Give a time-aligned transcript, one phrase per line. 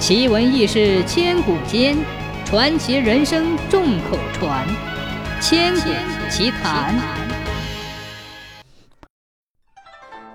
[0.00, 1.94] 奇闻异事千古间，
[2.46, 4.66] 传奇人生众口传。
[5.42, 5.90] 千古
[6.30, 6.98] 奇谈。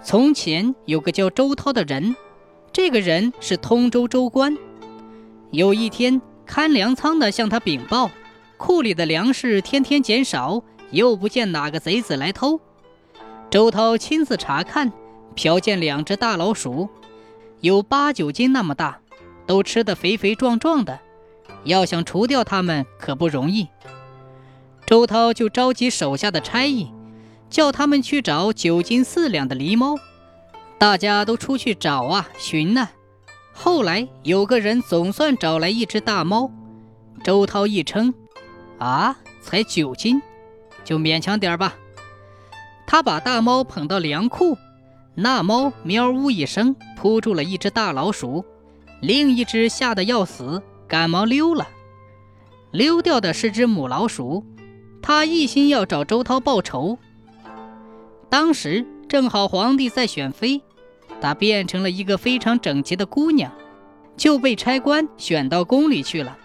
[0.04, 2.16] 从前有个叫周涛的人，
[2.72, 4.56] 这个人是通州州官。
[5.50, 8.12] 有一天，看粮仓的向他禀报，
[8.58, 10.62] 库里的粮食天天减少，
[10.92, 12.62] 又不见哪个贼子来偷。
[13.50, 14.94] 周涛亲自查看，
[15.36, 16.88] 瞟见两只大老鼠，
[17.62, 19.00] 有八九斤那么大。
[19.46, 21.00] 都吃得肥肥壮壮的，
[21.64, 23.68] 要想除掉它们可不容易。
[24.86, 26.92] 周涛就召集手下的差役，
[27.50, 29.96] 叫他们去找九斤四两的狸猫。
[30.78, 32.90] 大家都出去找啊，寻呐。
[33.54, 36.52] 后来有个人总算找来一只大猫。
[37.24, 38.14] 周涛一称，
[38.78, 40.22] 啊，才九斤，
[40.84, 41.76] 就勉强点吧。
[42.86, 44.58] 他把大猫捧到粮库，
[45.16, 48.46] 那猫喵呜一声扑住了一只大老鼠。
[49.02, 51.68] 另一只吓得要死，赶忙溜了。
[52.72, 54.44] 溜掉的是只母老鼠，
[55.02, 56.98] 它一心要找周涛报仇。
[58.30, 60.62] 当时正好皇帝在选妃，
[61.22, 63.52] 她变成了一个非常整洁的姑娘，
[64.18, 66.38] 就被差官选到宫里去了。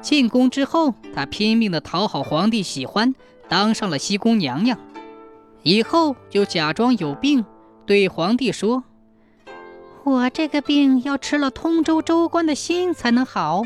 [0.00, 3.14] 进宫之后，她拼命的讨好皇帝喜欢，
[3.48, 4.78] 当上了西宫娘娘。
[5.62, 7.44] 以后就假装有病，
[7.84, 8.84] 对皇帝说。
[10.04, 13.62] 我这个病要吃了通州州官的心才能好。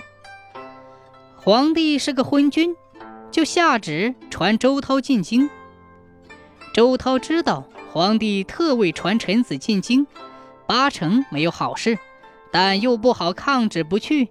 [1.37, 2.77] 皇帝是个昏君，
[3.31, 5.49] 就下旨传周涛进京。
[6.75, 10.07] 周涛知道皇帝特为传臣子进京，
[10.67, 11.99] 八成没有好事，
[12.51, 14.29] 但又不好抗旨不去，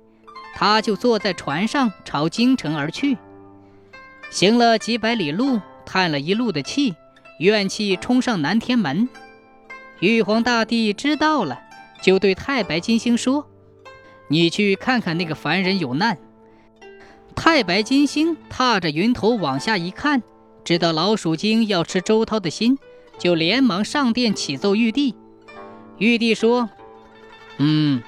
[0.53, 3.17] 他就坐在船上朝京城而去。
[4.29, 6.93] 行了几百里路，叹了一路的气，
[7.39, 9.09] 怨气冲上南天门。
[10.01, 11.61] 玉皇大帝知道了。
[12.01, 13.47] 就对太白金星说
[14.29, 16.17] ：“你去看看那个凡人有难。”
[17.35, 20.23] 太白金星踏着云头往下一看，
[20.63, 22.77] 知道老鼠精要吃周涛的心，
[23.17, 25.15] 就连忙上殿启奏玉帝。
[25.97, 26.69] 玉帝说
[27.57, 28.01] ：“嗯，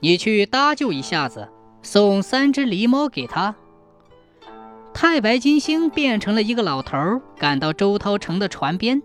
[0.00, 1.48] 你去搭救一下子，
[1.82, 3.54] 送三只狸猫给他。”
[4.94, 9.02] 太白金星变成了一个老头，赶到周涛城的船边，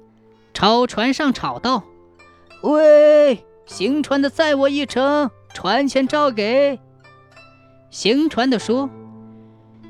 [0.54, 1.84] 朝船上吵道
[2.62, 6.80] ：“喂！”行船的载我一程，船钱照给。
[7.90, 8.90] 行船的说：“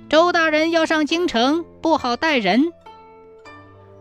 [0.10, 2.74] 周大人要上京城，不好带人。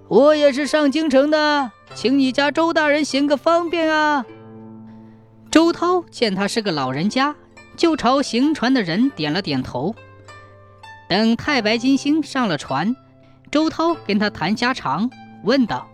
[0.09, 4.25] 我也是上京城的，请你家周大人行个方便啊。”
[5.53, 7.37] 周涛见他是个老人家，
[7.77, 9.95] 就朝行船的人点了点头。
[11.09, 12.97] 等太白金星上了船，
[13.51, 15.11] 周涛跟他谈家常，
[15.45, 15.87] 问道：“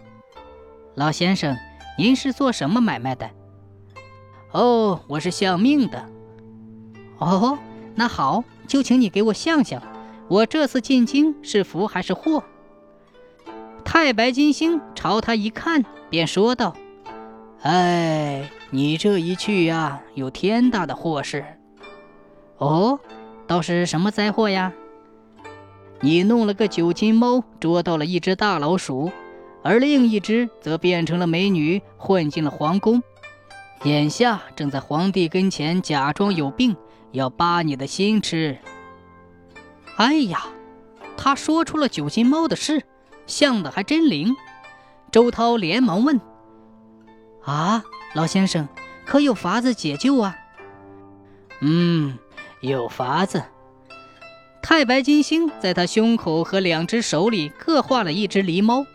[0.94, 1.56] 老先生，
[1.98, 3.28] 您是做什么买卖的？”
[4.52, 6.06] 哦，我是相命的。
[7.18, 7.58] 哦，
[7.94, 9.82] 那好，就请你给我相相，
[10.28, 12.44] 我这次进京是福还是祸？
[13.84, 16.74] 太白金星朝他一看，便说道
[17.62, 21.44] ：“哎，你这一去呀，有天大的祸事。
[22.58, 23.00] 哦，
[23.46, 24.72] 倒是什么灾祸呀？
[26.00, 29.10] 你弄了个九斤猫，捉到了一只大老鼠，
[29.62, 33.02] 而另一只则变成了美女，混进了皇宫。”
[33.84, 36.76] 眼下正在皇帝跟前假装有病，
[37.10, 38.56] 要扒你的心吃。
[39.96, 40.44] 哎呀，
[41.16, 42.84] 他说出了九斤猫的事，
[43.26, 44.36] 像的还真灵。
[45.10, 46.20] 周涛连忙问
[47.44, 47.82] ：“啊，
[48.14, 48.68] 老先生，
[49.04, 50.36] 可有法子解救啊
[51.60, 52.16] ？”“嗯，
[52.60, 53.42] 有法子。”
[54.62, 58.86] 太白金星在他胸口和两只手里各画了一只狸猫，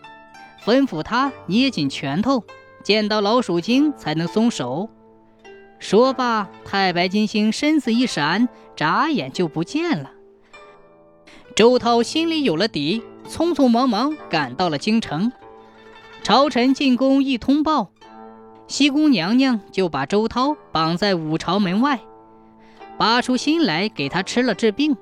[0.64, 2.42] 吩咐他捏紧拳头。
[2.88, 4.88] 见到老鼠精才能松手。
[5.78, 10.10] 说罢，太白金星身子一闪，眨眼就不见了。
[11.54, 15.30] 周涛心里有了底，匆匆忙忙赶到了京城。
[16.22, 17.90] 朝臣进宫一通报，
[18.68, 22.00] 西宫娘娘就把周涛绑在五朝门外，
[22.96, 24.96] 拔出心来给他吃了治病。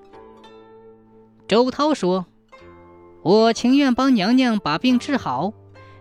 [1.46, 2.26] 周涛说
[3.22, 5.52] ：“我情愿帮娘娘把病治好。”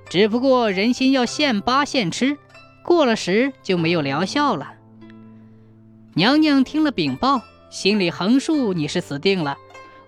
[0.10, 2.38] 只不过人心要现扒现吃，
[2.84, 4.74] 过了时就没有疗效了。
[6.14, 9.58] 娘娘听了禀报，心里横竖你是死定了。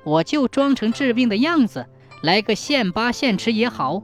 [0.03, 1.85] 我就装成治病的样子，
[2.21, 4.01] 来个现扒现吃也好。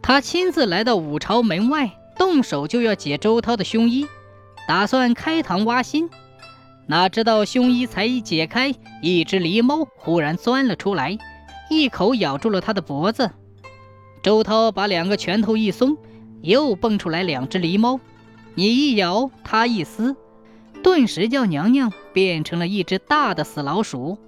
[0.00, 4.06] 她亲自来到五朝门外，动手就要解周涛的胸衣，
[4.66, 6.08] 打算开膛挖心。
[6.86, 11.18] 哪知道胸衣才一解开，一只狸猫忽然钻了出来，
[11.68, 13.30] 一口咬住了他的脖子。
[14.22, 15.96] 周涛把两个拳头一松，
[16.42, 17.98] 又蹦出来两只狸猫，
[18.54, 20.14] 你一咬，他一撕，
[20.82, 24.18] 顿时叫娘娘变成了一只大的死老鼠。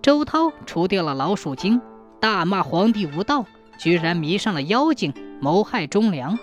[0.00, 1.82] 周涛除掉了老鼠精，
[2.18, 3.44] 大骂皇帝无道，
[3.78, 6.38] 居然迷上了妖精，谋害忠良。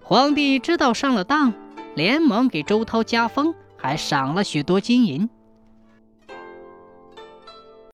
[0.00, 1.52] 皇帝知道上了当，
[1.96, 5.28] 连忙给周涛加封，还赏了许多金银。